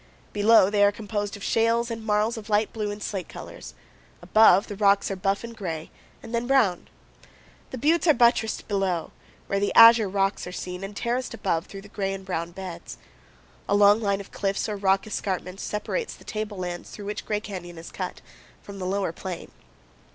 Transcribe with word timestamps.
Below, 0.33 0.71
they 0.71 0.83
are 0.83 0.91
composed 0.91 1.37
of 1.37 1.43
shales 1.43 1.91
and 1.91 2.03
marls 2.03 2.35
of 2.35 2.49
light 2.49 2.73
blue 2.73 2.89
and 2.89 3.03
slate 3.03 3.29
colors; 3.29 3.75
above, 4.19 4.65
the 4.65 4.75
rocks 4.75 5.11
are 5.11 5.15
buff 5.15 5.43
and 5.43 5.55
gray, 5.55 5.91
and 6.23 6.33
then 6.33 6.47
brown. 6.47 6.87
The 7.69 7.77
buttes 7.77 8.07
are 8.07 8.15
buttressed 8.15 8.67
below, 8.67 9.11
where 9.45 9.59
the 9.59 9.71
azure 9.75 10.09
rocks 10.09 10.47
are 10.47 10.51
seen, 10.51 10.83
and 10.83 10.95
terraced 10.95 11.35
above 11.35 11.67
through 11.67 11.81
the 11.81 11.87
gray 11.87 12.15
and 12.15 12.25
brown 12.25 12.49
beds. 12.49 12.97
A 13.69 13.75
long 13.75 14.01
line 14.01 14.19
of 14.21 14.31
cliffs 14.31 14.67
or 14.67 14.75
rock 14.75 15.05
escarpments 15.05 15.61
separates 15.61 16.15
the 16.15 16.23
table 16.23 16.57
lands 16.57 16.89
through 16.89 17.05
which 17.05 17.23
Gray 17.27 17.39
Canyon 17.39 17.77
is 17.77 17.91
cut, 17.91 18.21
from 18.63 18.79
the 18.79 18.87
lower 18.87 19.11
plain. 19.11 19.51